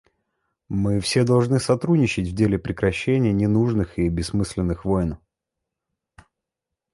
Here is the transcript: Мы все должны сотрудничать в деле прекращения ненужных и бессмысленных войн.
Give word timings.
Мы 0.69 0.99
все 0.99 1.23
должны 1.23 1.59
сотрудничать 1.59 2.27
в 2.27 2.33
деле 2.33 2.57
прекращения 2.57 3.31
ненужных 3.31 3.99
и 3.99 4.09
бессмысленных 4.09 4.83
войн. 4.83 5.19